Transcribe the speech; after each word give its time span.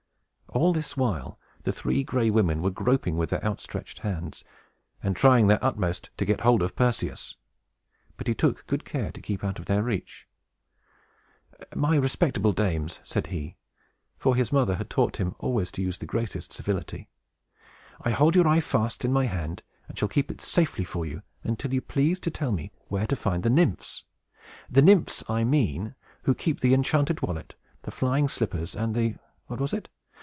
All 0.53 0.73
this 0.73 0.97
while 0.97 1.39
the 1.63 1.71
Three 1.71 2.03
Gray 2.03 2.29
Women 2.29 2.61
were 2.61 2.71
groping 2.71 3.15
with 3.15 3.29
their 3.29 3.41
outstretched 3.41 3.99
hands, 3.99 4.43
and 5.01 5.15
trying 5.15 5.47
their 5.47 5.63
utmost 5.63 6.09
to 6.17 6.25
get 6.25 6.41
hold 6.41 6.61
of 6.61 6.75
Perseus. 6.75 7.37
But 8.17 8.27
he 8.27 8.35
took 8.35 8.67
good 8.67 8.83
care 8.83 9.13
to 9.13 9.21
keep 9.21 9.45
out 9.45 9.59
of 9.59 9.65
their 9.67 9.81
reach. 9.81 10.27
"My 11.73 11.95
respectable 11.95 12.51
dames," 12.51 12.99
said 13.05 13.27
he, 13.27 13.55
for 14.17 14.35
his 14.35 14.51
mother 14.51 14.75
had 14.75 14.89
taught 14.89 15.15
him 15.21 15.35
always 15.39 15.71
to 15.71 15.81
use 15.81 15.99
the 15.99 16.05
greatest 16.05 16.51
civility, 16.51 17.07
"I 18.01 18.09
hold 18.09 18.35
your 18.35 18.45
eye 18.49 18.59
fast 18.59 19.05
in 19.05 19.13
my 19.13 19.27
hand, 19.27 19.63
and 19.87 19.97
shall 19.97 20.09
keep 20.09 20.29
it 20.29 20.41
safely 20.41 20.83
for 20.83 21.05
you, 21.05 21.23
until 21.45 21.73
you 21.73 21.79
please 21.79 22.19
to 22.19 22.29
tell 22.29 22.51
me 22.51 22.73
where 22.89 23.07
to 23.07 23.15
find 23.15 23.43
these 23.43 23.51
Nymphs. 23.53 24.03
The 24.69 24.81
Nymphs, 24.81 25.23
I 25.29 25.45
mean, 25.45 25.95
who 26.23 26.35
keep 26.35 26.59
the 26.59 26.73
enchanted 26.73 27.21
wallet, 27.21 27.55
the 27.83 27.89
flying 27.91 28.27
slippers, 28.27 28.75
and 28.75 28.93
the 28.93 29.15
what 29.47 29.61
is 29.61 29.71
it? 29.71 29.87